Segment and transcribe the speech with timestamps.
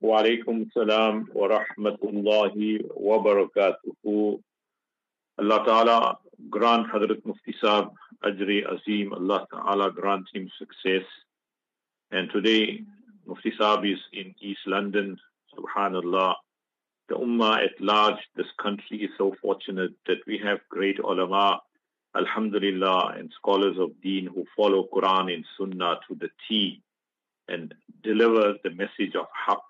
[0.00, 4.40] وعليكم السلام ورحمة الله وبركاته
[5.40, 6.18] Allah Ta'ala
[6.50, 11.06] grant Hadrat Mufti Saab Ajri Azim, Allah Ta'ala grant him success.
[12.10, 12.84] And today,
[13.26, 15.16] Mufti Saab is in East London,
[15.56, 16.34] Subhanallah.
[17.08, 21.60] The Ummah at large, this country is so fortunate that we have great ulama,
[22.14, 26.82] Alhamdulillah, and scholars of deen who follow Quran and Sunnah to the T
[27.48, 29.68] and deliver the message of haqq and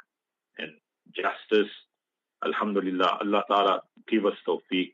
[1.13, 1.71] justice.
[2.43, 4.91] Alhamdulillah, Allah Ta'ala give us tawfiq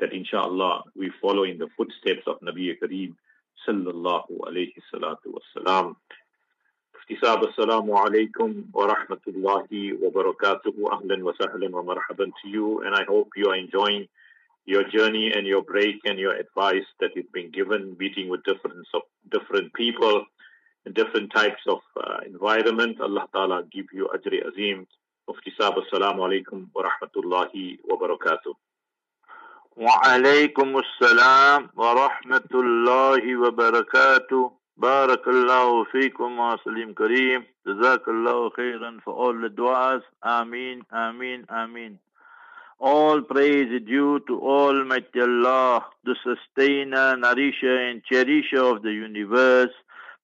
[0.00, 3.14] that inshallah we follow in the footsteps of Nabi Kareem
[3.66, 5.96] sallallahu alayhi salatu wasalam.
[7.08, 9.68] احتساب السلام عليكم ورحمة الله
[10.02, 14.08] وبركاته أهلا وسهلا ومرحبا to you and I hope you are enjoying
[14.66, 18.86] your journey and your break and your advice that is being given meeting with different
[18.92, 19.02] of
[19.32, 20.26] different people
[20.84, 24.86] in different types of uh, environment Allah Ta'ala give you ajri azim
[25.29, 28.55] احتساب السلام عليكم ورحمة الله وبركاته
[29.77, 39.33] وعليكم السلام ورحمة الله وبركاته بارك الله فيكم وسليم كريم جزاك الله خيرا for all
[39.33, 41.99] the du'as Ameen Ameen Ameen
[42.79, 49.71] All praise is due to Almighty Allah, the sustainer, nourisher and cherisher of the universe.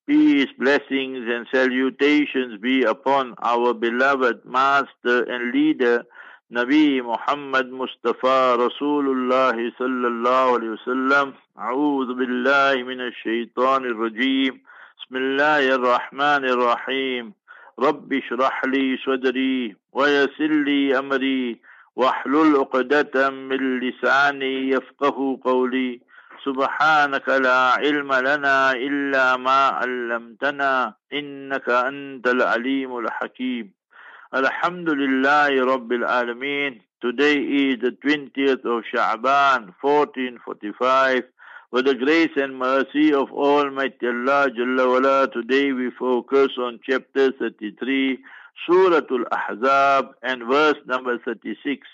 [0.08, 6.04] Peace, blessings and salutations be upon our beloved master and leader,
[6.50, 14.60] نبي محمد مصطفى رسول الله صلى الله عليه وسلم أعوذ بالله من الشيطان الرجيم
[14.98, 17.32] بسم الله الرحمن الرحيم
[17.78, 21.60] رب اشرح لي صدري ويسر لي أمري
[21.96, 26.00] واحلل عقدة من لساني يفقه قولي
[26.45, 33.79] سبحانك لا علم لنا إلا ما علمتنا إنك أنت العليم الحكيم
[34.31, 36.81] Alhamdulillah Rabbil Alameen.
[37.01, 41.23] Today is the 20th of Sha'ban, 1445.
[41.71, 47.31] With the grace and mercy of Almighty Allah Jalla wala, today we focus on chapter
[47.31, 48.19] 33,
[48.67, 51.87] Surah Al-Ahzab and verse number 36.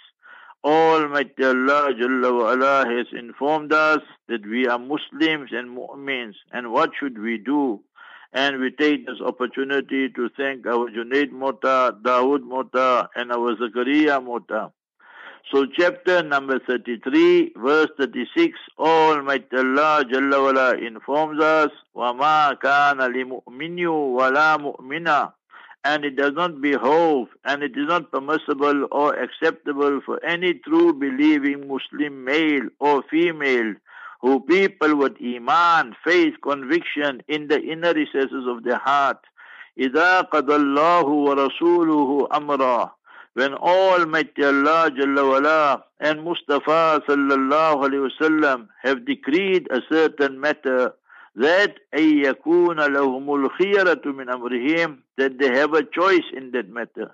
[0.65, 6.91] Almighty Allah Jalla wala has informed us that we are Muslims and Mu'mins and what
[6.99, 7.81] should we do?
[8.33, 14.23] And we take this opportunity to thank our Junaid Mota, Dawood Mota, and our Zakaria
[14.23, 14.71] Mota.
[15.51, 23.79] So chapter number 33, verse 36, Almighty Allah Jalla wala informs us, وَمَا كَانَ لِمُؤْمِنٍ
[23.87, 25.33] وَلَا مُؤْمِنَةٍ
[25.85, 30.93] and it does not behove and it is not permissible or acceptable for any true
[30.93, 33.75] believing Muslim male or female
[34.21, 39.19] who people with iman, faith, conviction in the inner recesses of their heart.
[39.79, 42.91] إِذَا قَضَى اللَّهُ وَرَسُولُهُ أَمْرًا
[43.35, 50.93] When Almighty Allah Jalla wala and Mustafa sallallahu alayhi wasallam have decreed a certain matter
[51.37, 57.13] that أَن يَكُونَ لَهُمُ الْخِيَرَةُ مِنْ أَمْرِهِمْ that they have a choice in that matter.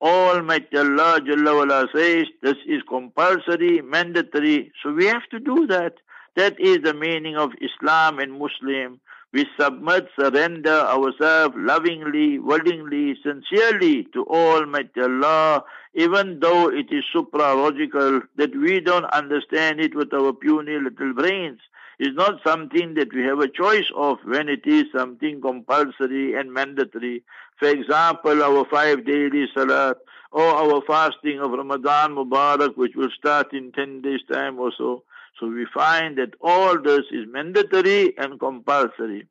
[0.00, 5.94] Almighty Allah Jalla wala says this is compulsory, mandatory, so we have to do that.
[6.36, 9.00] That is the meaning of Islam and Muslim.
[9.32, 18.22] We submit, surrender ourselves lovingly, willingly, sincerely to Almighty Allah, even though it is supralogical,
[18.36, 21.60] that we don't understand it with our puny little brains.
[22.00, 26.52] It's not something that we have a choice of when it is something compulsory and
[26.52, 27.22] mandatory.
[27.58, 29.96] For example, our five daily salat
[30.30, 35.04] or our fasting of Ramadan Mubarak, which will start in 10 days' time or so.
[35.40, 39.26] So we find that all this is mandatory and compulsory.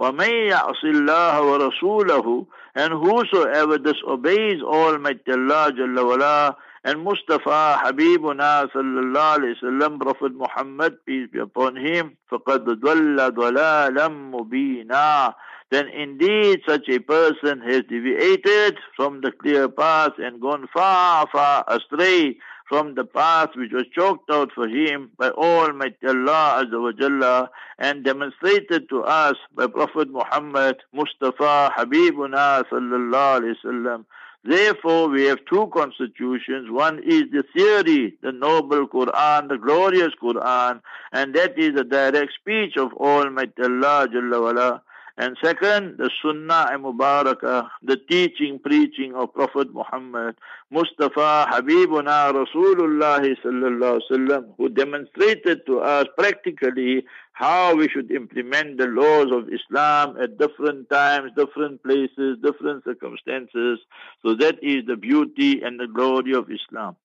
[0.00, 9.38] وَمَن يَعْصِ اللَّهَ وَرَسُولَهُ And whosoever disobeys Almighty Allah Jalla wala, and Mustafa Habibuna sallallahu
[9.38, 15.34] alayhi wasallam, Prophet Muhammad, peace be upon him, فَقَدْ ضَلَّ ضَلَالًا مُبِينًا
[15.70, 21.64] Then indeed such a person has deviated from the clear path and gone far, far
[21.68, 22.38] astray
[22.70, 27.48] from the path which was chalked out for him by Almighty Allah Azza wa Jalla
[27.78, 34.04] and demonstrated to us by Prophet Muhammad Mustafa Habibuna sallallahu alayhi wasallam.
[34.45, 36.69] Therefore, we have two constitutions.
[36.69, 40.81] One is the theory, the noble Quran, the glorious Quran,
[41.11, 44.81] and that is the direct speech of Almighty Allah Jalla.
[45.17, 50.35] And second, the Sunnah Mubarakah, the teaching, preaching of Prophet Muhammad,
[50.69, 58.87] Mustafa Habibuna Rasulullah sallallahu sallam, who demonstrated to us practically how we should implement the
[58.87, 63.79] laws of Islam at different times, different places, different circumstances.
[64.21, 66.97] So that is the beauty and the glory of Islam.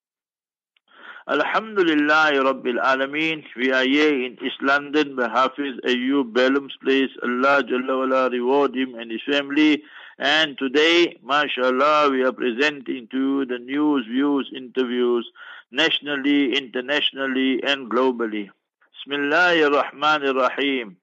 [1.30, 3.44] Alhamdulillah Rabbil Alameen.
[3.56, 7.10] We are here in East London by Hafiz Ayub Bellum's place.
[7.22, 9.80] Allah Jalla reward him and his family.
[10.18, 15.30] And today, mashallah, we are presenting to you the news, views, interviews,
[15.70, 18.50] nationally, internationally, and globally.
[19.06, 20.96] Bismillahir Rahmanir Rahim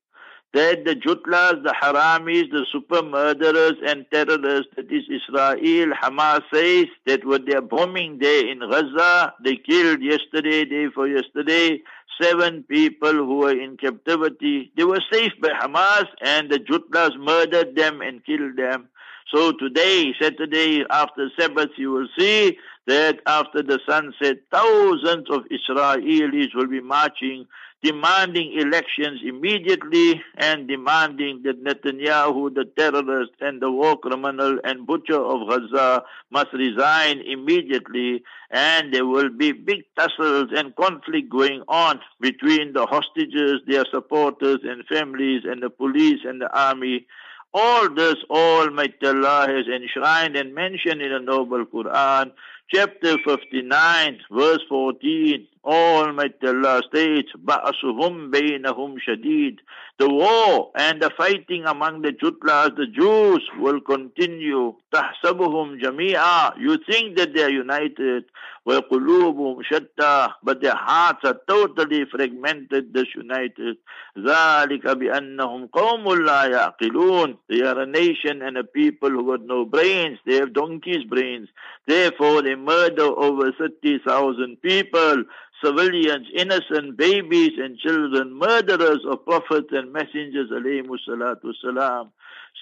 [0.54, 6.88] that the Jutlas, the Haramis, the super murderers and terrorists, that is Israel, Hamas says
[7.06, 11.82] that what they are bombing there in Gaza, they killed yesterday, day for yesterday,
[12.22, 14.72] seven people who were in captivity.
[14.76, 18.90] They were saved by Hamas and the Jutlas murdered them and killed them.
[19.34, 22.58] So today, Saturday after Sabbath, you will see
[22.88, 27.46] that after the sunset, thousands of Israelis will be marching
[27.84, 35.20] demanding elections immediately and demanding that Netanyahu, the terrorist and the war criminal and butcher
[35.20, 38.24] of Gaza, must resign immediately.
[38.50, 44.60] And there will be big tussles and conflict going on between the hostages, their supporters
[44.64, 47.06] and families, and the police and the army.
[47.54, 52.32] All this Almighty Allah has enshrined and mentioned in the Noble Quran,
[52.74, 59.58] chapter 59, verse 14 on at the last days, بَأْسُهُمْ بَيْنَهُمْ شَدِيدٌ
[60.00, 64.74] The war and the fighting among the Jutlas, the Jews, will continue.
[64.94, 68.26] تَحْسَبُهُمْ Jamia, You think that they are united.
[68.66, 73.78] وَقُلُوبُهُمْ But their hearts are totally fragmented, disunited.
[74.18, 80.20] ذَلِكَ بِأَنَّهُمْ قَوْمٌ لَا They are a nation and a people who have no brains.
[80.26, 81.50] They have donkey's brains.
[81.88, 85.24] Therefore, they murder over 30,000 people
[85.64, 92.12] civilians, innocent babies and children, murderers of prophets and messengers, salam.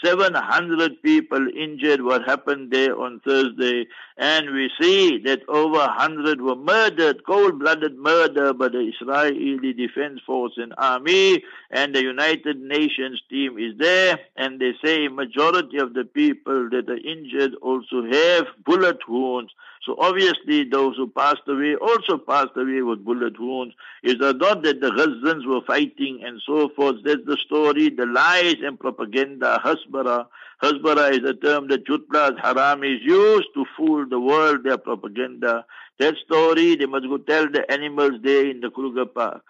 [0.04, 3.88] 700 people injured what happened there on Thursday.
[4.18, 10.54] And we see that over 100 were murdered, cold-blooded murder by the Israeli Defense Force
[10.58, 11.44] and Army.
[11.72, 14.20] And the United Nations team is there.
[14.36, 19.54] And they say majority of the people that are injured also have bullet wounds.
[19.86, 23.76] So obviously those who passed away also passed away with bullet wounds.
[24.02, 26.96] It's not that the Gazans were fighting and so forth.
[27.04, 30.26] That's the story, the lies and propaganda, hasbara.
[30.64, 35.66] Hasbara is a term that Jutlas Haram is used to fool the world, their propaganda.
[36.00, 39.44] That story, they must go tell the animals there in the Kruger Park.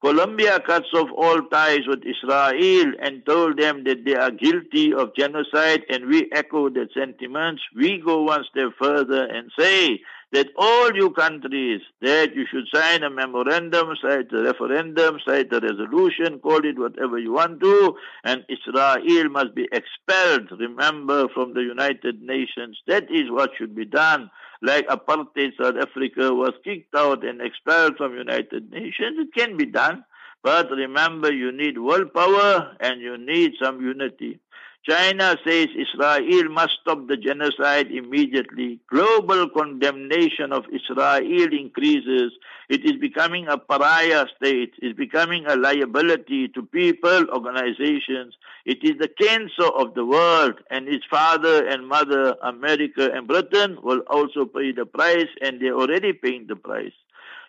[0.00, 5.14] Colombia cuts off all ties with Israel and told them that they are guilty of
[5.16, 7.62] genocide, and we echo that sentiments.
[7.74, 10.00] We go one step further and say
[10.32, 15.60] that all you countries that you should sign a memorandum, cite a referendum, cite a
[15.60, 21.62] resolution, call it whatever you want to, and Israel must be expelled, remember, from the
[21.62, 22.78] United Nations.
[22.88, 24.30] That is what should be done
[24.64, 29.18] like apartheid South Africa was kicked out and expelled from United Nations.
[29.18, 30.04] It can be done.
[30.42, 34.40] But remember, you need world power and you need some unity.
[34.86, 38.78] China says Israel must stop the genocide immediately.
[38.90, 42.32] Global condemnation of Israel increases.
[42.68, 44.74] It is becoming a pariah state.
[44.82, 48.34] It's becoming a liability to people, organizations.
[48.66, 53.78] It is the cancer of the world, and its father and mother, America and Britain,
[53.82, 56.92] will also pay the price, and they're already paying the price.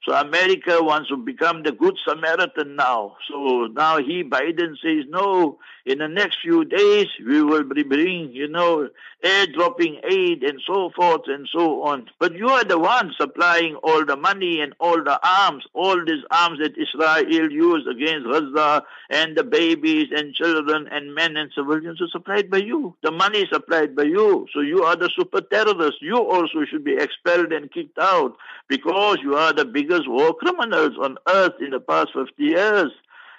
[0.08, 3.18] So America wants to become the good Samaritan now.
[3.27, 8.32] So now he, Biden says, no, in the next few days we will be bringing,
[8.32, 8.89] you know,
[9.24, 12.10] airdropping aid and so forth and so on.
[12.20, 16.24] But you are the one supplying all the money and all the arms, all these
[16.32, 22.01] arms that Israel used against Gaza and the babies and children and men and civilians
[22.01, 22.96] are supplied by you.
[23.04, 24.48] The money is supplied by you.
[24.54, 26.01] So you are the super terrorists.
[26.01, 28.36] You also should be expelled and kicked out
[28.68, 32.92] because you are the biggest war criminals on earth in the past 50 years.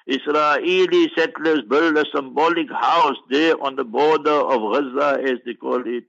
[0.06, 5.82] Israeli settlers built a symbolic house there on the border of Gaza, as they call
[5.86, 6.04] it.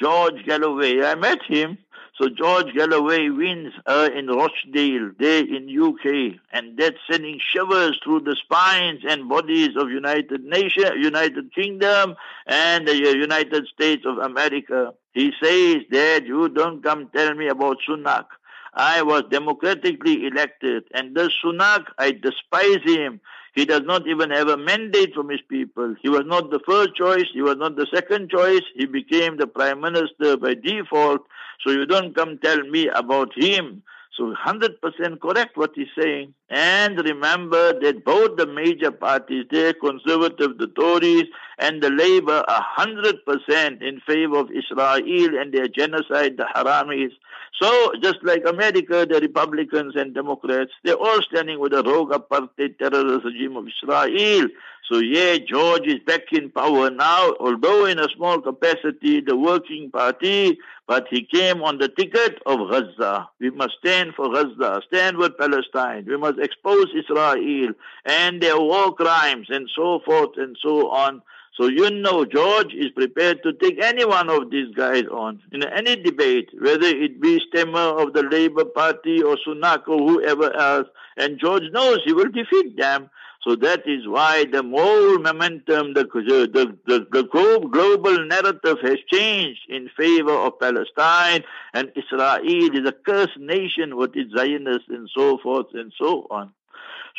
[0.00, 1.78] George Galloway, I met him.
[2.20, 8.20] So George Galloway wins uh, in Rochdale, there in UK, and that's sending shivers through
[8.20, 12.14] the spines and bodies of United Nation, United Kingdom,
[12.46, 14.92] and the United States of America.
[15.14, 18.26] He says that you don't come tell me about Sunak.
[18.74, 23.20] I was democratically elected, and the Sunak, I despise him.
[23.54, 25.94] He does not even have a mandate from his people.
[26.00, 27.26] He was not the first choice.
[27.34, 28.62] He was not the second choice.
[28.74, 31.26] He became the prime minister by default.
[31.60, 33.82] So you don't come tell me about him.
[34.16, 36.34] So 100% correct what he's saying.
[36.50, 41.24] And remember that both the major parties, the conservative, the Tories,
[41.62, 47.12] and the Labour are 100% in favor of Israel and their genocide, the Haramis.
[47.60, 52.78] So just like America, the Republicans and Democrats, they're all standing with the rogue apartheid
[52.78, 54.48] terrorist regime of Israel.
[54.90, 59.92] So yeah, George is back in power now, although in a small capacity, the working
[59.92, 63.28] party, but he came on the ticket of Gaza.
[63.38, 66.06] We must stand for Gaza, stand with Palestine.
[66.08, 67.72] We must expose Israel
[68.04, 71.22] and their war crimes and so forth and so on.
[71.54, 75.62] So you know George is prepared to take any one of these guys on in
[75.64, 80.88] any debate, whether it be Starmer of the Labour Party or Sunak or whoever else.
[81.18, 83.10] And George knows he will defeat them.
[83.46, 89.62] So that is why the whole momentum, the, the, the, the global narrative has changed
[89.68, 91.42] in favor of Palestine
[91.74, 96.52] and Israel is a cursed nation with its Zionists and so forth and so on.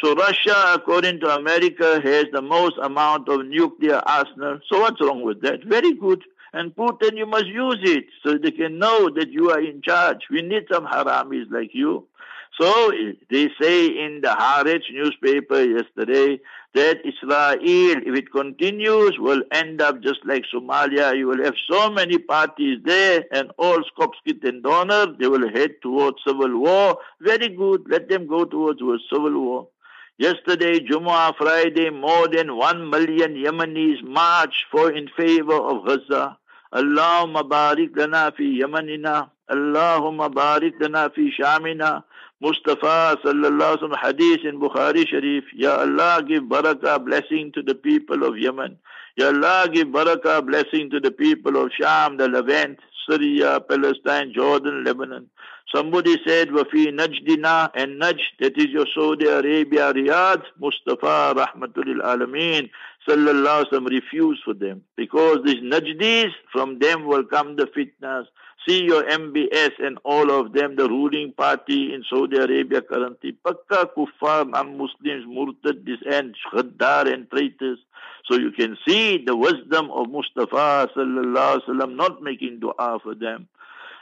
[0.04, 4.60] So Russia, according to America, has the most amount of nuclear arsenal.
[4.70, 5.64] So what's wrong with that?
[5.64, 6.22] Very good.
[6.52, 10.18] And Putin, you must use it so they can know that you are in charge.
[10.30, 12.06] We need some haramis like you.
[12.60, 16.42] So eh, they say in the Haaretz newspaper yesterday
[16.74, 21.18] that Israel, if it continues, will end up just like Somalia.
[21.18, 25.76] You will have so many parties there and all Skopskit and donor, they will head
[25.82, 26.98] towards civil war.
[27.22, 27.86] Very good.
[27.88, 29.68] Let them go towards civil war.
[30.20, 36.38] Yesterday, Jumu'ah Friday, more than one million Yemenis marched for in favor of Gaza.
[36.72, 39.32] Allahumma barik lana fi Yemenina.
[39.50, 42.04] Allahumma barik lana fi Shamina.
[42.40, 45.46] Mustafa sallallahu alaihi wasallam hadith in Bukhari Sharif.
[45.56, 48.78] Ya Allah give barakah blessing to the people of Yemen.
[49.18, 52.78] Ya Allah give barakah blessing to the people of Sham, the Levant,
[53.10, 55.30] Syria, Palestine, Jordan, Lebanon.
[55.74, 62.70] Somebody said, Wafi Najdina and Najd, that is your Saudi Arabia, Riyadh, Mustafa Rahmatul Alameen,
[63.10, 64.84] Sallallahu Alaihi refused for them.
[64.96, 68.26] Because these Najdis, from them will come the fitnas.
[68.68, 73.36] See your MBS and all of them, the ruling party in Saudi Arabia currently.
[73.44, 77.80] Pakka kuffar, non-Muslims, murtad, and ghaddar and traitors.
[78.26, 83.48] So you can see the wisdom of Mustafa sallallahu alaihi not making dua for them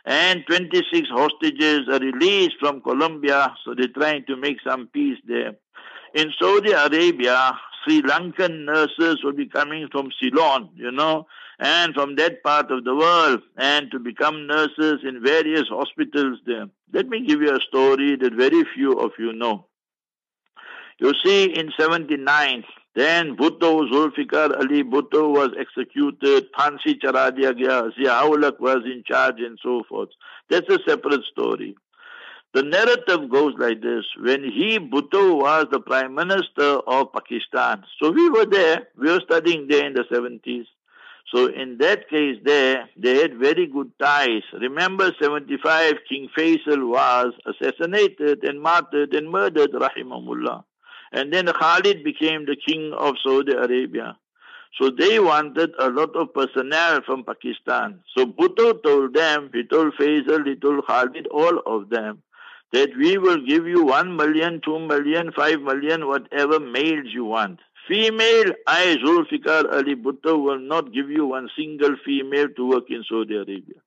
[0.05, 5.53] and 26 hostages are released from Colombia, so they're trying to make some peace there.
[6.13, 7.53] In Saudi Arabia,
[7.84, 11.27] Sri Lankan nurses will be coming from Ceylon, you know,
[11.60, 16.65] and from that part of the world, and to become nurses in various hospitals there.
[16.91, 19.67] Let me give you a story that very few of you know.
[21.00, 27.89] You see, in 79, then Bhutto, Zulfikar Ali Bhutto was executed, Phansi chara diya gaya,
[27.98, 30.10] Zia was in charge and so forth.
[30.50, 31.75] That's a separate story.
[32.53, 34.03] The narrative goes like this.
[34.19, 39.21] When he, Bhutto, was the Prime Minister of Pakistan, so we were there, we were
[39.21, 40.65] studying there in the 70s.
[41.33, 44.41] So in that case there, they had very good ties.
[44.51, 50.65] Remember 75, King Faisal was assassinated and martyred and murdered, rahimahullah.
[51.12, 54.18] And then Khalid became the king of Saudi Arabia.
[54.80, 58.00] So they wanted a lot of personnel from Pakistan.
[58.15, 62.24] So Bhutto told them, he told Faisal, he told Khalid, all of them,
[62.72, 67.60] that we will give you one million, two million, five million, whatever males you want.
[67.88, 73.03] Female, I, Zulfikar Ali Bhutto, will not give you one single female to work in
[73.10, 73.82] Saudi Arabia.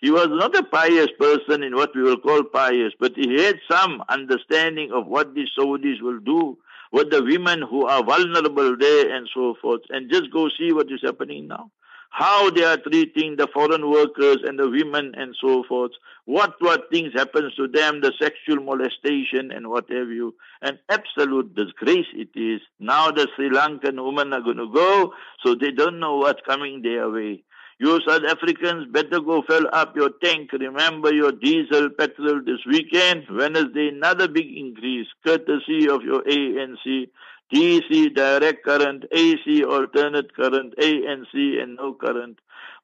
[0.00, 3.60] He was not a pious person in what we will call pious, but he had
[3.70, 6.56] some understanding of what the Saudis will do
[6.90, 9.82] with the women who are vulnerable there and so forth.
[9.90, 11.70] And just go see what is happening now.
[12.12, 15.92] How they are treating the foreign workers and the women and so forth.
[16.24, 20.34] What what things happens to them, the sexual molestation and what have you.
[20.62, 22.62] An absolute disgrace it is.
[22.80, 25.12] Now the Sri Lankan women are going to go,
[25.44, 27.44] so they don't know what's coming their way.
[27.80, 30.52] You South Africans better go fill up your tank.
[30.52, 33.24] Remember your diesel petrol this weekend.
[33.30, 37.08] Wednesday, another big increase, courtesy of your ANC.
[37.50, 41.32] DC, direct current, AC, alternate current, ANC,
[41.62, 42.38] and no current.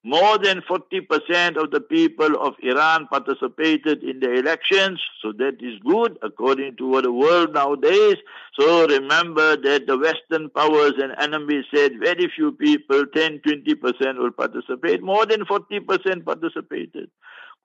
[0.05, 5.79] More than 40% of the people of Iran participated in the elections, so that is
[5.85, 8.17] good according to what the world nowadays.
[8.59, 14.31] So remember that the Western powers and enemies said very few people, 10, 20% will
[14.31, 15.03] participate.
[15.03, 17.11] More than 40% participated.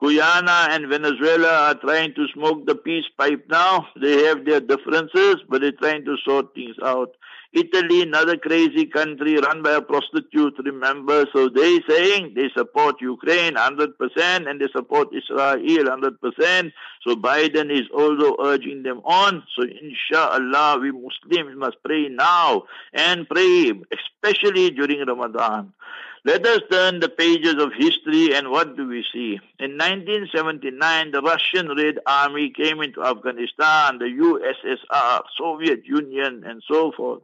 [0.04, 3.88] Guyana and Venezuela are trying to smoke the peace pipe now.
[4.02, 7.12] They have their differences, but they're trying to sort things out.
[7.53, 11.25] Italy, another crazy country run by a prostitute, remember.
[11.34, 16.72] So they saying they support Ukraine 100% and they support Israel 100%.
[17.05, 19.43] So Biden is also urging them on.
[19.55, 25.74] So inshallah, we Muslims must pray now and pray, especially during Ramadan.
[26.24, 29.39] Let us turn the pages of history and what do we see?
[29.60, 36.91] In 1979, the Russian Red Army came into Afghanistan, the USSR, Soviet Union, and so
[36.96, 37.24] forth.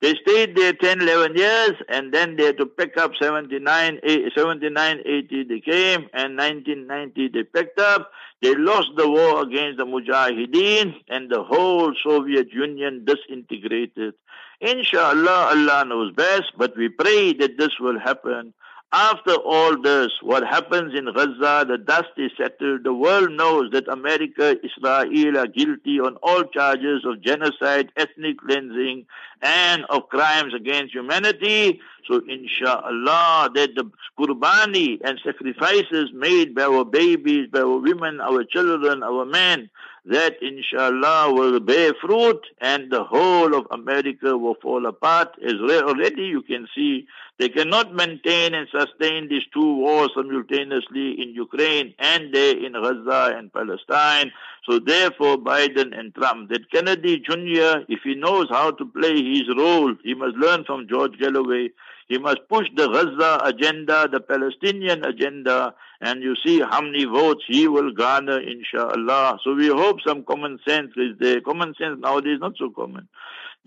[0.00, 4.28] They stayed there 10, 11 years, and then they had to pick up 79, eh,
[4.36, 8.12] 79 80 they came, and 1990 they picked up.
[8.40, 14.14] They lost the war against the Mujahideen, and the whole Soviet Union disintegrated.
[14.60, 18.54] Inshallah, Allah knows best, but we pray that this will happen.
[18.90, 22.84] After all this, what happens in Gaza, the dust is settled.
[22.84, 29.04] The world knows that America, Israel are guilty on all charges of genocide, ethnic cleansing,
[29.42, 31.82] and of crimes against humanity.
[32.06, 38.42] So inshallah, that the qurbani and sacrifices made by our babies, by our women, our
[38.42, 39.68] children, our men,
[40.06, 45.36] that inshallah will bear fruit and the whole of America will fall apart.
[45.44, 47.06] As already you can see,
[47.38, 53.36] they cannot maintain and sustain these two wars simultaneously in Ukraine and there in Gaza
[53.36, 54.32] and Palestine.
[54.68, 59.44] So therefore Biden and Trump, that Kennedy Jr., if he knows how to play his
[59.56, 61.70] role, he must learn from George Galloway.
[62.08, 67.44] He must push the Gaza agenda, the Palestinian agenda, and you see how many votes
[67.46, 69.38] he will garner, inshallah.
[69.44, 71.40] So we hope some common sense is there.
[71.40, 73.08] Common sense nowadays is not so common.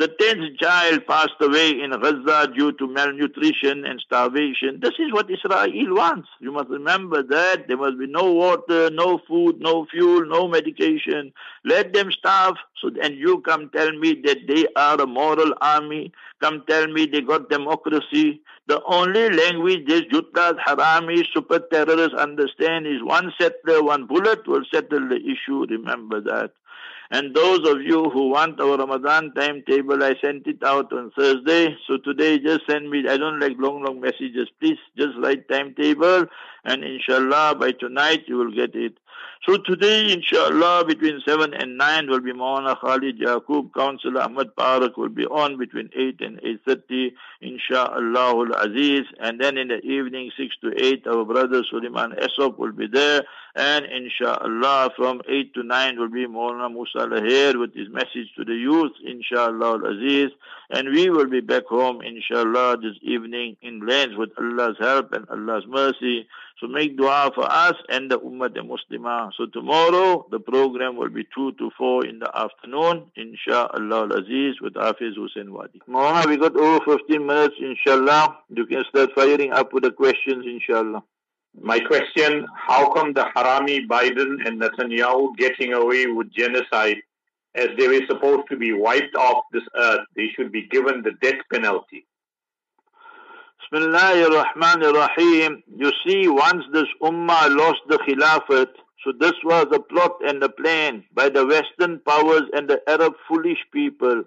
[0.01, 4.79] The tenth child passed away in Gaza due to malnutrition and starvation.
[4.81, 6.27] This is what Israel wants.
[6.39, 7.67] You must remember that.
[7.67, 11.31] There must be no water, no food, no fuel, no medication.
[11.65, 12.55] Let them starve.
[12.81, 16.11] So, and you come tell me that they are a moral army.
[16.41, 18.41] Come tell me they got democracy.
[18.65, 24.63] The only language these Juttas, Haramis, super terrorists understand is one settler, one bullet will
[24.73, 25.67] settle the issue.
[25.69, 26.53] Remember that.
[27.13, 31.75] And those of you who want our Ramadan timetable, I sent it out on Thursday.
[31.85, 34.47] So today just send me, I don't like long, long messages.
[34.61, 36.25] Please just write timetable
[36.63, 38.93] and inshallah by tonight you will get it.
[39.47, 44.95] So today, inshallah, between 7 and 9 will be Mawana Khalid Yaqub, Councillor Ahmad Parak
[44.97, 49.01] will be on between 8 and 8.30, inshallah al-Aziz.
[49.19, 53.23] And then in the evening, 6 to 8, our brother Suleiman Esop will be there.
[53.55, 58.45] And inshallah, from 8 to 9 will be Maulana Musa Lahir with his message to
[58.45, 60.29] the youth, inshallah aziz
[60.69, 65.27] And we will be back home, inshallah, this evening in lands with Allah's help and
[65.31, 66.27] Allah's mercy.
[66.61, 69.31] So make dua for us and the Ummah de Muslimah.
[69.35, 74.75] So tomorrow the program will be 2 to 4 in the afternoon, inshallah aziz with
[74.75, 75.81] Hafiz Hussein Wadi.
[75.89, 78.37] Mawlana, we got over 15 minutes, inshallah.
[78.49, 81.01] You can start firing up with the questions, inshallah.
[81.59, 86.97] My question, how come the Harami Biden and Netanyahu getting away with genocide
[87.55, 90.01] as they were supposed to be wiped off this earth?
[90.15, 92.05] They should be given the death penalty.
[93.71, 95.63] Bismillah ar-Rahman ar-Rahim.
[95.77, 98.67] You see, once this ummah lost the Khilafat,
[99.01, 103.13] so this was a plot and a plan by the Western powers and the Arab
[103.29, 104.25] foolish people.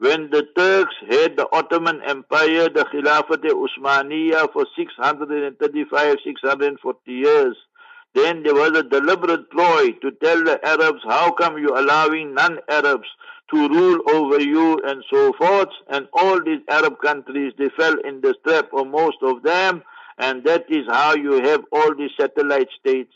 [0.00, 7.56] When the Turks had the Ottoman Empire, the Khilafat Usmaniya for 635, 640 years,
[8.14, 13.08] then there was a deliberate ploy to tell the Arabs, how come you allowing non-Arabs
[13.52, 15.68] to rule over you and so forth.
[15.88, 19.82] And all these Arab countries, they fell in the trap, or most of them,
[20.18, 23.12] and that is how you have all these satellite states.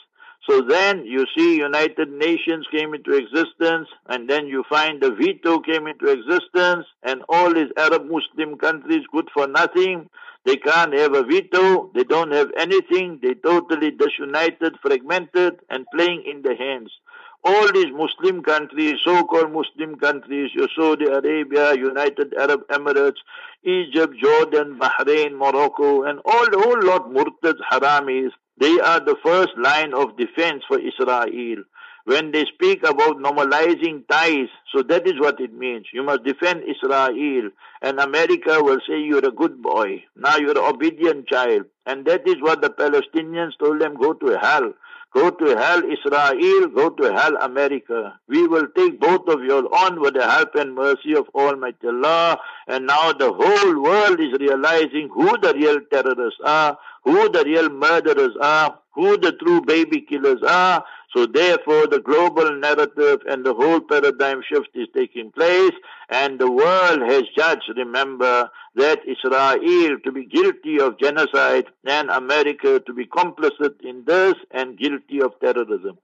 [0.49, 5.61] So then you see United Nations came into existence, and then you find the veto
[5.61, 10.09] came into existence, and all these Arab Muslim countries, good for nothing.
[10.45, 16.25] They can't have a veto, they don't have anything, they totally disunited, fragmented, and playing
[16.25, 16.91] in the hands
[17.45, 23.21] all these Muslim countries, so-called Muslim countries, your Saudi Arabia, United Arab Emirates,
[23.65, 29.51] Egypt, Jordan, Bahrain, Morocco, and all the whole lot murtads, haramis, they are the first
[29.57, 31.63] line of defense for Israel.
[32.05, 35.87] When they speak about normalizing ties, so that is what it means.
[35.93, 37.51] You must defend Israel.
[37.83, 40.05] And America will say you're a good boy.
[40.17, 41.67] Now you're an obedient child.
[41.85, 44.73] And that is what the Palestinians told them, go to hell.
[45.15, 48.19] Go to hell Israel, go to hell America.
[48.29, 52.39] We will take both of you on with the help and mercy of Almighty Allah.
[52.67, 57.71] And now the whole world is realizing who the real terrorists are, who the real
[57.71, 60.85] murderers are, who the true baby killers are.
[61.17, 65.73] So therefore the global narrative and the whole paradigm shift is taking place
[66.11, 72.81] and the world has judged, remember, that Israel to be guilty of genocide and America
[72.81, 75.99] to be complicit in this and guilty of terrorism.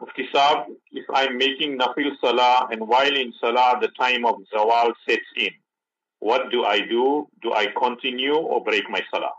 [0.00, 4.92] Mufti Saab, if I'm making Nafil Salah and while in Salah the time of Zawal
[5.08, 5.50] sets in,
[6.18, 7.28] what do I do?
[7.42, 9.32] Do I continue or break my Salah?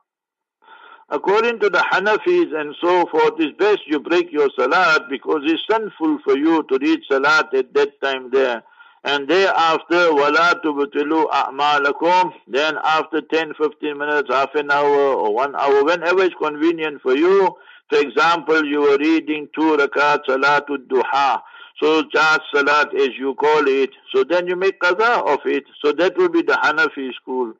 [1.10, 5.62] According to the Hanafis and so forth, it's best you break your Salat because it's
[5.70, 8.64] sinful for you to read Salat at that time there.
[9.05, 15.57] And thereafter, وَلَا تُبْتِلُوا أَعْمَالَكُمْ Then after 10, 15 minutes, half an hour or one
[15.57, 17.57] hour, whenever it's convenient for you,
[17.91, 21.41] for example, you were reading two rakat salatul duha.
[21.83, 23.91] So charge salat as you call it.
[24.15, 25.65] So then you make qada of it.
[25.83, 27.55] So that will be the Hanafi school.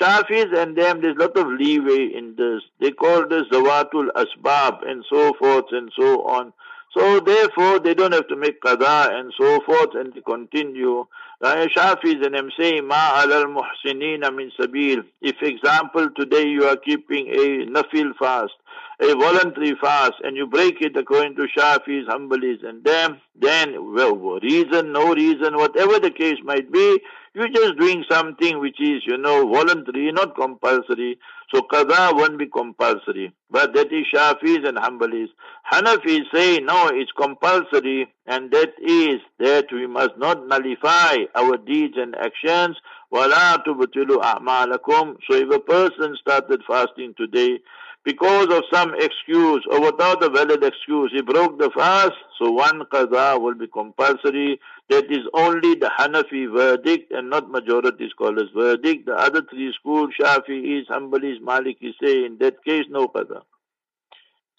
[0.00, 2.62] Shafis and them, there's a lot of leeway in this.
[2.80, 6.52] They call this zawatul asbab and so forth and so on.
[6.97, 11.05] So therefore, they don't have to make qada and so forth and continue.
[11.41, 15.03] Shafis and them say, ma alal muhsinina min sabil.
[15.21, 18.53] If example, today you are keeping a nafil fast
[19.00, 24.14] a voluntary fast and you break it according to Shafis, Hanbalis and them, then, well,
[24.40, 27.00] reason, no reason, whatever the case might be,
[27.34, 31.18] you're just doing something which is, you know, voluntary, not compulsory.
[31.52, 33.32] So qada won't be compulsory.
[33.50, 35.28] But that is Shafis and Hanbalis.
[35.72, 41.94] Hanafis say, no, it's compulsory, and that is that we must not nullify our deeds
[41.96, 42.76] and actions.
[43.12, 47.58] وَلَا تُبْتِلُوا أَعْمَالَكُمْ So if a person started fasting today,
[48.05, 52.81] because of some excuse or without a valid excuse, he broke the fast, so one
[52.91, 54.59] qada will be compulsory.
[54.89, 59.05] That is only the Hanafi verdict and not majority scholars' verdict.
[59.05, 63.41] The other three schools, Shafi'is, Hanbalis, Malikis say in that case no qada.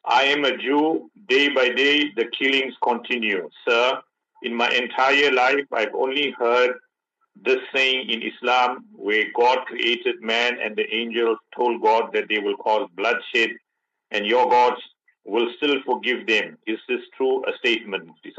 [0.04, 1.10] I am a Jew.
[1.28, 3.48] Day by day the killings continue.
[3.66, 4.00] Sir,
[4.42, 6.72] in my entire life I've only heard
[7.42, 12.38] this saying in Islam where God created man and the angels told God that they
[12.38, 13.50] will cause bloodshed
[14.10, 14.80] and your gods
[15.24, 16.58] will still forgive them.
[16.66, 18.32] Is this true a statement, Mufti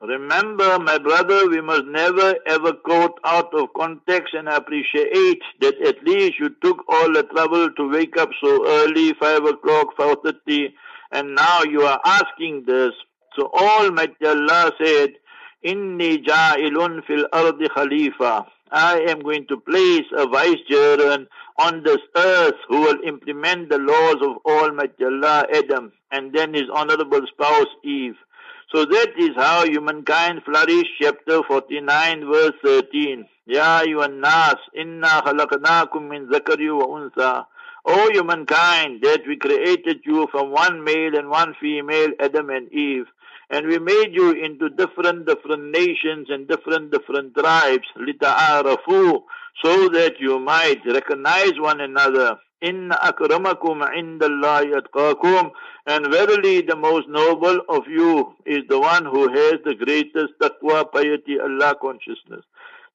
[0.00, 6.04] Remember, my brother, we must never ever quote out of context and appreciate that at
[6.04, 10.72] least you took all the trouble to wake up so early, 5 o'clock, 5.30,
[11.10, 12.92] and now you are asking this.
[13.36, 15.14] So Almighty Allah said,
[15.64, 18.46] Inni ja'ilun fil ardi khalifa.
[18.70, 21.26] I am going to place a vicegerent
[21.58, 26.70] on this earth who will implement the laws of Almighty Allah, Adam, and then his
[26.72, 28.14] honorable spouse, Eve.
[28.72, 33.26] So that is how humankind flourished, chapter 49, verse 13.
[33.46, 37.46] Ya ayyuhan nas, inna khalaqnakum min zakari wa unsa.
[37.84, 43.06] O humankind, that we created you from one male and one female, Adam and Eve
[43.49, 49.21] and we made you into different different nations and different different tribes lita'arafu
[49.63, 55.51] so that you might recognize one another in akramakum indallahi atqakum
[55.87, 60.91] and verily the most noble of you is the one who has the greatest taqwa
[60.91, 62.45] piety Allah consciousness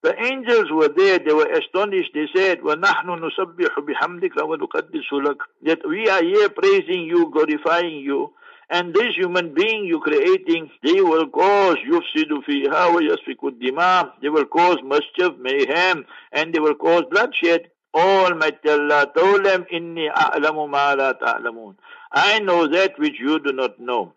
[0.00, 2.10] the angels were there, they were astonished.
[2.14, 8.32] They said, وَنَحْنُ نُسَبِّحُ بِحَمْدِكَ وَنُقَدِّسُ لَكَ That we are here praising you, glorifying you.
[8.69, 14.11] And this human being you're creating, they will cause yufsidu fiha wa yasfiku dima.
[14.21, 17.69] They will cause mischief, mayhem, and they will cause bloodshed.
[17.93, 21.75] Almighty Allah told them, Inni a'lamu ma la ta'lamun.
[22.11, 24.13] I know that which you do not know.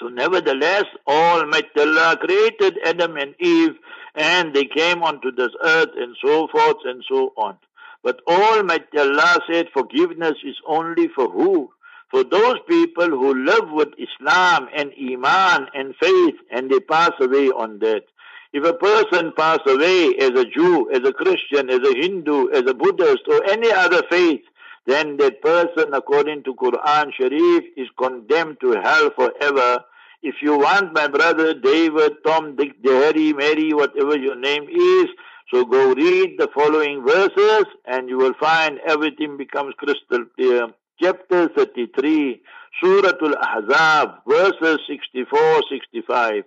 [0.00, 3.74] So nevertheless, Almighty Allah created Adam and Eve,
[4.14, 7.58] and they came onto this earth, and so forth and so on.
[8.02, 11.70] But Almighty Allah said forgiveness is only for who?
[12.10, 17.48] For those people who live with Islam and Iman and faith and they pass away
[17.48, 18.04] on that.
[18.52, 22.62] If a person pass away as a Jew, as a Christian, as a Hindu, as
[22.62, 24.40] a Buddhist or any other faith,
[24.86, 29.80] then that person according to Quran Sharif is condemned to hell forever.
[30.22, 35.06] If you want my brother David, Tom, Dick, Harry, Mary, whatever your name is,
[35.52, 40.68] so go read the following verses and you will find everything becomes crystal clear
[41.00, 42.40] chapter 33,
[42.80, 46.44] Surah Al-Ahzab, verses 64, 65.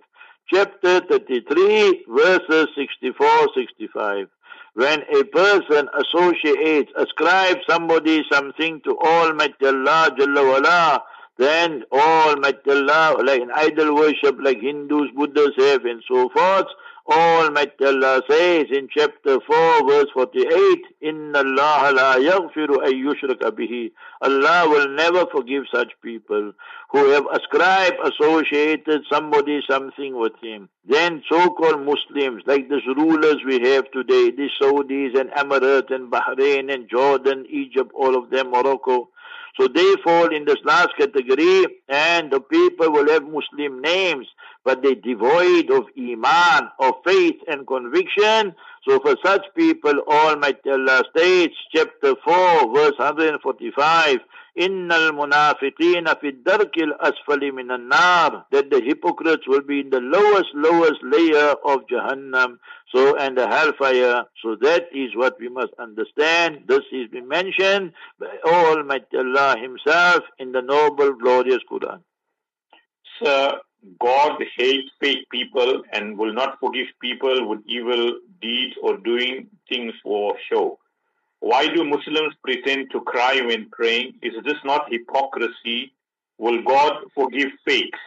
[0.52, 4.26] Chapter 33, verses 64, 65.
[4.74, 11.02] When a person associates, ascribes somebody something to Almighty Allah Jalla wala,
[11.38, 16.66] then Almighty Allah, like in idol worship, like Hindus, Buddhists have, and so forth,
[17.10, 23.90] Almighty Allah says in chapter 4 verse 48, Inna Allah la yaghfiru ay yushraka bihi.
[24.22, 26.52] Allah will never forgive such people
[26.90, 30.68] who have ascribed, associated somebody something with him.
[30.84, 36.72] Then so-called Muslims, like these rulers we have today, the Saudis and Emirates and Bahrain
[36.72, 39.08] and Jordan, Egypt, all of them, Morocco,
[39.58, 44.26] so they fall in this last category and the people will have Muslim names,
[44.63, 48.55] but they devoid of Iman, of faith and conviction.
[48.87, 54.19] So for such people, Almighty Allah states, chapter 4, verse 145,
[54.59, 60.49] إن المنافقين في الدرك الأسفل من النار that the hypocrites will be in the lowest
[60.53, 62.57] lowest layer of Jahannam
[62.93, 67.91] so and the hellfire so that is what we must understand this is been mentioned
[68.17, 71.99] by Almighty Allah himself in the noble glorious Quran
[73.21, 73.59] Sir,
[73.98, 79.94] God hates fake people and will not forgive people with evil deeds or doing things
[80.02, 80.78] for show.
[81.40, 84.14] Why do Muslims pretend to cry when praying?
[84.22, 85.92] Is this not hypocrisy?
[86.36, 87.98] Will God forgive fakes?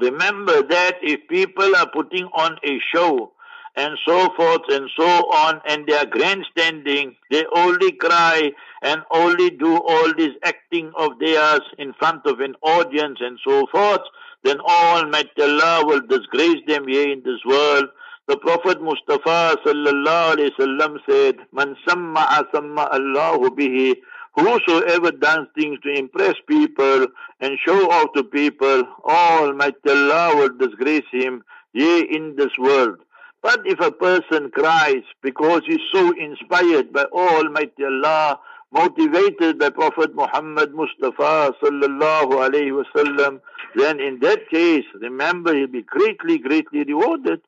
[0.00, 3.33] Remember that if people are putting on a show
[3.76, 9.50] and so forth and so on and they are grandstanding, they only cry and only
[9.50, 14.02] do all this acting of theirs in front of an audience and so forth,
[14.42, 17.88] then Almighty Allah will disgrace them here in this world
[18.26, 23.96] the Prophet Mustafa sallallahu alaihi wasallam said, "Man samma'a samma Allahu bihi."
[24.36, 27.06] Whosoever does things to impress people
[27.40, 32.96] and show off to people, Almighty Allah will disgrace him here in this world.
[33.44, 38.40] But if a person cries because he's so inspired by Almighty Allah,
[38.72, 43.42] motivated by Prophet Muhammad Mustafa sallallahu alaihi wasallam,
[43.74, 47.42] then in that case, remember he'll be greatly, greatly rewarded.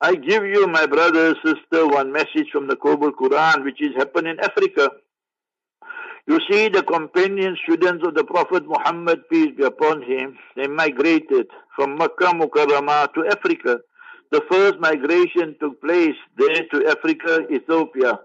[0.00, 4.26] I give you, my brother, sister, one message from the Kobul Quran, which is happened
[4.26, 4.90] in Africa.
[6.26, 11.46] You see, the companion students of the Prophet Muhammad, peace be upon him, they migrated
[11.76, 13.78] from Makkah Mukarramah to Africa.
[14.32, 18.20] The first migration took place there to Africa, Ethiopia.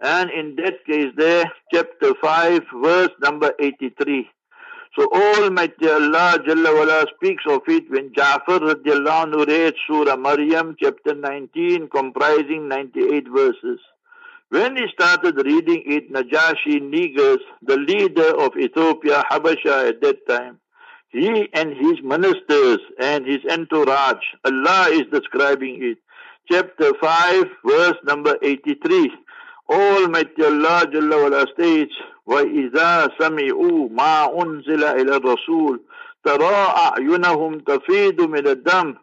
[0.00, 4.28] And in that case there, chapter 5, verse number 83.
[4.96, 10.76] So Almighty Allah Jalla wala speaks of it when Ja'far radiallahu anhu read Surah Maryam
[10.80, 13.80] chapter 19 comprising 98 verses.
[14.50, 20.60] When he started reading it, Najashi Negus, the leader of Ethiopia, Habasha at that time,
[21.13, 25.97] he and his ministers and his entourage, Allah is describing it.
[26.51, 29.11] Chapter 5, verse number 83.
[29.69, 31.93] Almighty Allah Jalla wala states,
[32.29, 35.79] وإذا سمعوا ما أنزل إلى الرسول
[36.25, 38.95] ترى أعينهم تفيض من الدم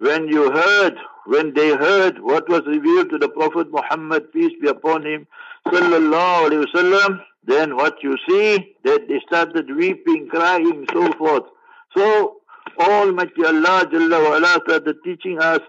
[0.00, 4.68] when you heard when they heard what was revealed to the Prophet Muhammad peace be
[4.68, 5.26] upon him
[5.68, 11.44] sallallahu alaihi wasallam then what you see that they started weeping crying so forth
[11.95, 12.37] so
[12.79, 15.59] Almighty Allah Jalla ala started teaching us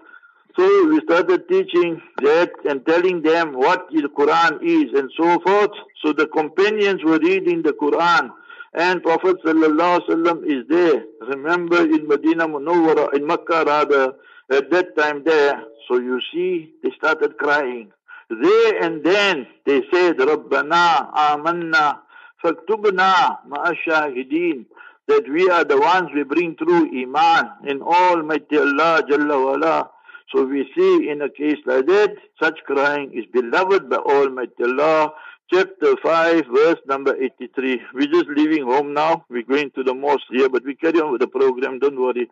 [0.57, 5.71] so we started teaching that and telling them what the Quran is and so forth.
[6.03, 8.31] So the companions were reading the Quran
[8.73, 11.03] and Prophet ﷺ is there.
[11.21, 14.13] Remember in Medina Munawwara, in Makkah rather,
[14.51, 15.63] at that time there.
[15.87, 17.91] So you see, they started crying.
[18.29, 21.99] There and then they said, Rabbana amanna
[22.43, 24.65] faktubna ma'ashahidin
[25.07, 29.89] that we are the ones we bring through Iman in Almighty Allah Jalla wala.
[30.33, 35.13] So we see in a case like that, such crying is beloved by Almighty Allah.
[35.53, 37.81] Chapter 5, verse number 83.
[37.93, 39.25] We're just leaving home now.
[39.29, 42.29] We're going to the mosque here, but we carry on with the program, don't worry.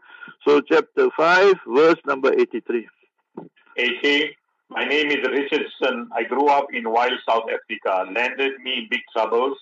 [0.47, 2.87] So chapter 5, verse number 83.
[3.75, 4.35] 80.
[4.69, 6.09] My name is Richardson.
[6.15, 9.57] I grew up in wild South Africa, landed me in big troubles.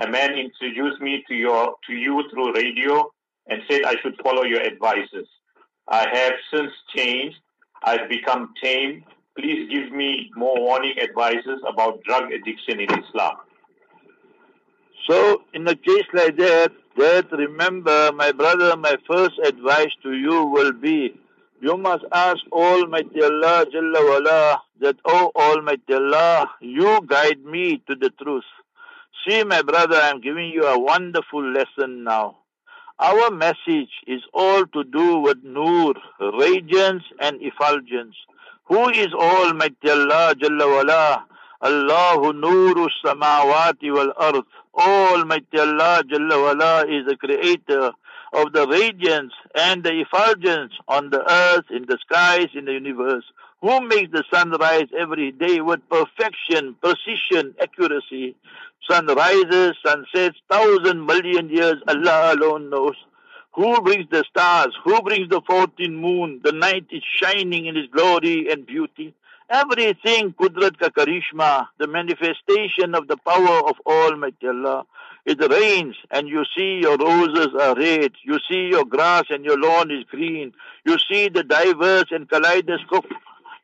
[0.00, 3.10] A man introduced me to your to you through radio
[3.48, 5.26] and said I should follow your advices.
[5.88, 7.38] I have since changed
[7.82, 9.04] I've become tame.
[9.38, 13.36] Please give me more warning advices about drug addiction in Islam.
[15.08, 20.44] So, in a case like that, that remember, my brother, my first advice to you
[20.44, 21.14] will be,
[21.60, 27.94] you must ask Almighty Allah Jalla wala, that, oh Almighty Allah, you guide me to
[27.94, 28.44] the truth.
[29.26, 32.38] See, my brother, I'm giving you a wonderful lesson now.
[32.98, 38.14] Our message is all to do with nur, radiance and effulgence.
[38.64, 41.24] Who is Almighty Allah Jalla wala?
[41.62, 44.44] Allahu nuru samawati wal earth.
[44.74, 47.92] Almighty Allah Jalla wala is the creator
[48.32, 53.24] of the radiance and the effulgence on the earth, in the skies, in the universe.
[53.62, 58.36] Who makes the sun rise every day with perfection, precision, accuracy?
[58.90, 62.96] Sun rises, sun sets, thousand million years, Allah alone knows.
[63.54, 64.74] Who brings the stars?
[64.84, 66.40] Who brings the 14 moon?
[66.44, 69.14] The night is shining in its glory and beauty.
[69.50, 74.84] Everything, Kudrat ka Karishma, the manifestation of the power of Almighty Allah.
[75.26, 78.12] It rains and you see your roses are red.
[78.24, 80.52] You see your grass and your lawn is green.
[80.86, 83.06] You see the diverse and kaleidoscope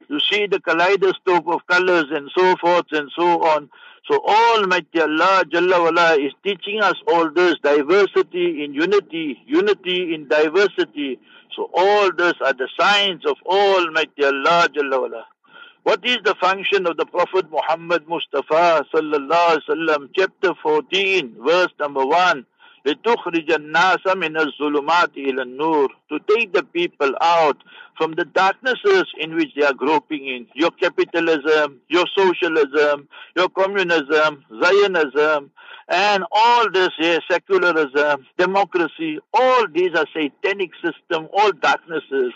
[0.08, 3.68] you see the kaleidoscope of colors and so forth and so on.
[4.10, 10.28] So Almighty Allah Jalla wala is teaching us all this diversity in unity, unity in
[10.28, 11.18] diversity.
[11.56, 15.24] So all this are the signs of Almighty Allah Jalla wala.
[15.84, 20.08] What is the function of the Prophet Muhammad Mustafa sallallahu alaihi wasallam?
[20.14, 22.46] Chapter 14, verse number 1.
[22.85, 27.57] لتخرج الناس من الظلمات إلى النور to take the people out
[27.97, 34.43] from the darknesses in which they are groping in your capitalism your socialism your communism
[34.63, 35.51] Zionism
[35.89, 42.33] and all this yeah, secularism democracy all these are satanic system all darknesses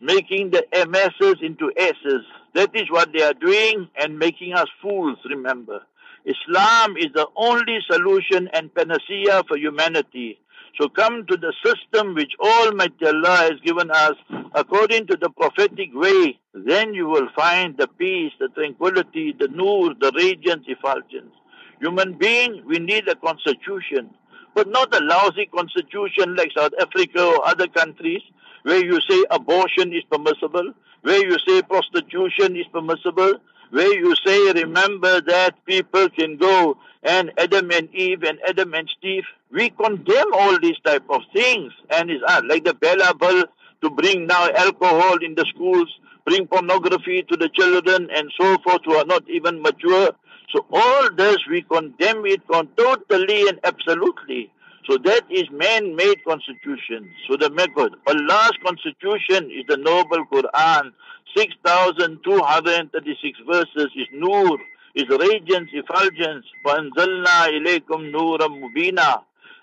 [0.00, 2.22] making the masses into asses
[2.54, 5.80] that is what they are doing and making us fools remember
[6.25, 10.39] Islam is the only solution and panacea for humanity.
[10.79, 14.13] So come to the system which Almighty Allah has given us
[14.53, 16.37] according to the prophetic way.
[16.53, 21.31] Then you will find the peace, the tranquility, the nur, the radiance, effulgence.
[21.79, 24.09] Human being, we need a constitution,
[24.53, 28.21] but not a lousy constitution like South Africa or other countries
[28.63, 33.35] where you say abortion is permissible, where you say prostitution is permissible,
[33.75, 38.89] where you say, remember that people can go and Adam and Eve and Adam and
[38.97, 41.73] Steve, we condemn all these type of things.
[41.89, 43.45] And it's uh, like the BELA bill
[43.81, 45.89] to bring now alcohol in the schools,
[46.25, 50.11] bring pornography to the children and so forth who are not even mature.
[50.53, 52.41] So all this we condemn it
[52.77, 54.51] totally and absolutely.
[54.88, 57.10] So that is man-made constitution.
[57.28, 57.94] So the method.
[58.06, 60.92] Allah's constitution is the noble Quran.
[61.36, 64.58] 6,236 verses is nur,
[64.94, 66.46] is radiance, effulgence.
[66.66, 69.22] وَأَنزَلْنَا إِلَيْكُمْ نُورًا مُبِينًا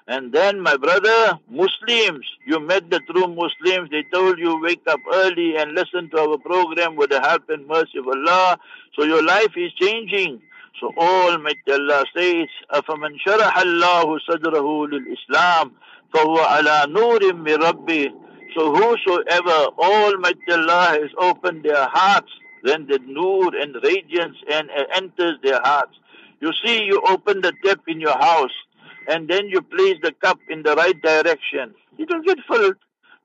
[0.09, 3.89] and then, my brother, Muslims, you met the true Muslims.
[3.91, 7.67] They told you wake up early and listen to our program with the help and
[7.67, 8.57] mercy of Allah.
[8.97, 10.41] So your life is changing.
[10.79, 15.71] So Almighty Allah says, أَفَمَنْ شَرَحَ اللَّهُ صَدْرَهُ لِلْإِسْلَامِ
[16.13, 18.07] فَهُوَ عَلَى نُورٍ مِّن رَبِّهِ
[18.55, 22.31] So whosoever Almighty Allah has opened their hearts,
[22.63, 25.97] then the nur and radiance and uh, enters their hearts.
[26.41, 28.53] You see, you open the tap in your house,
[29.07, 31.73] and then you place the cup in the right direction.
[31.97, 32.75] It will get filled.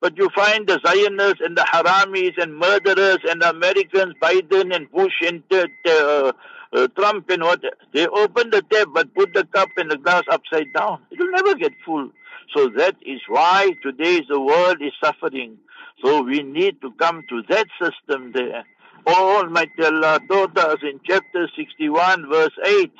[0.00, 4.90] But you find the Zionists and the Haramis and murderers and the Americans, Biden and
[4.90, 6.32] Bush and uh,
[6.73, 7.61] uh, Trump and what,
[7.93, 11.01] they open the tap but put the cup and the glass upside down.
[11.11, 12.09] It will never get full.
[12.55, 15.57] So that is why today the world is suffering.
[16.03, 18.65] So we need to come to that system there.
[19.07, 22.91] Almighty Allah taught in chapter 61 verse 8,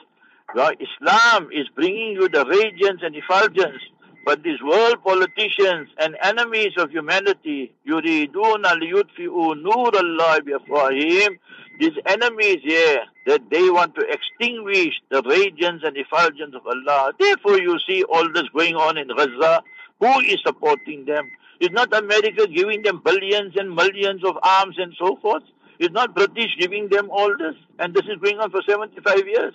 [0.56, 3.82] Islam is bringing you the radiance and effulgence
[4.27, 11.39] but these world politicians and enemies of humanity, يُرِيدُونَ لِيُطْفِئُوا نُورَ اللَّهِ بِأَفْوَاهِهِمْ
[11.81, 17.13] These enemies here, that they want to extinguish the radiance and effulgence of Allah.
[17.19, 19.63] Therefore you see all this going on in Gaza.
[20.01, 21.31] Who is supporting them?
[21.61, 25.45] Is not America giving them billions and millions of arms and so forth?
[25.79, 27.55] Is not British giving them all this?
[27.79, 29.55] And this is going on for 75 years.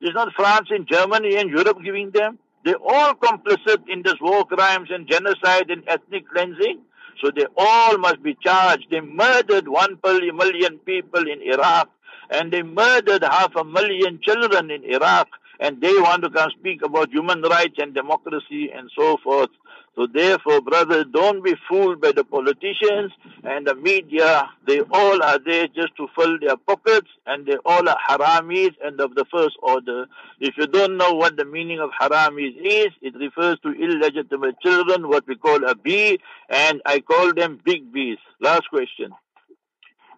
[0.00, 2.38] Is not France and Germany and Europe giving them?
[2.67, 6.81] They're all complicit in this war crimes and genocide and ethnic cleansing.
[7.23, 8.87] So they all must be charged.
[8.91, 11.89] They murdered one million people in Iraq
[12.29, 15.29] and they murdered half a million children in Iraq
[15.61, 19.51] and they want to come speak about human rights and democracy and so forth.
[19.97, 23.11] So therefore, brothers, don't be fooled by the politicians
[23.43, 24.47] and the media.
[24.67, 29.01] They all are there just to fill their pockets and they all are haramis and
[29.01, 30.05] of the first order.
[30.39, 35.09] If you don't know what the meaning of haramis is, it refers to illegitimate children,
[35.09, 38.19] what we call a bee, and I call them big bees.
[38.39, 39.11] Last question.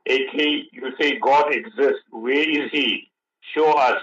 [0.05, 0.35] AK,
[0.73, 2.03] you say God exists.
[2.11, 3.09] Where is He?
[3.55, 4.01] Show us.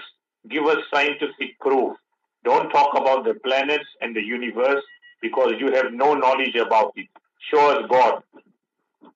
[0.49, 1.97] Give us scientific proof.
[2.43, 4.83] Don't talk about the planets and the universe
[5.21, 7.07] because you have no knowledge about it.
[7.51, 8.23] Show us God.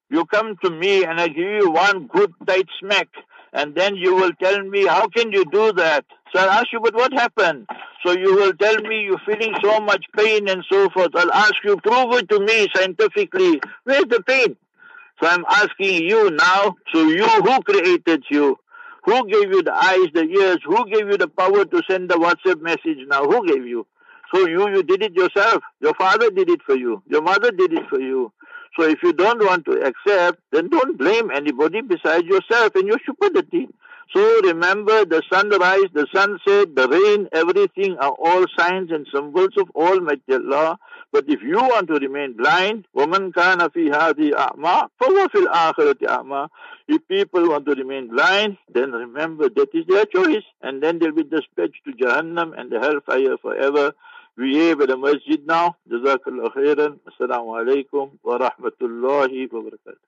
[0.10, 3.08] You come to me and I give you one good tight smack,
[3.54, 6.06] and then you will tell me, How can you do that?
[6.34, 7.68] So I'll ask you, but what happened?
[8.06, 11.12] So you will tell me you're feeling so much pain and so forth.
[11.14, 13.62] I'll ask you, prove it to me scientifically.
[13.84, 14.56] Where's the pain?
[15.22, 18.58] So I'm asking you now, so you, who created you?
[19.04, 20.60] Who gave you the eyes, the ears?
[20.66, 23.26] Who gave you the power to send the WhatsApp message now?
[23.26, 23.86] Who gave you?
[24.34, 25.64] So you, you did it yourself.
[25.82, 27.04] Your father did it for you.
[27.08, 28.32] Your mother did it for you.
[28.78, 33.00] So if you don't want to accept, then don't blame anybody besides yourself and your
[33.04, 33.68] stupidity.
[34.16, 39.70] So remember the sunrise, the sunset, the rain, everything are all signs and symbols of
[39.76, 40.78] Almighty Allah.
[41.14, 46.50] But if you want to remain blind, woman kana fi hadi a'ma, fil akhirati a'ma.
[46.88, 51.14] If people want to remain blind, then remember that is their choice, and then they'll
[51.14, 53.94] be dispatched to Jahannam and the hellfire forever.
[54.38, 55.76] We have a masjid now.
[55.90, 57.00] Jazakallah khairan.
[57.06, 60.02] Assalamu alaikum wa rahmatullahi wa barakatuh.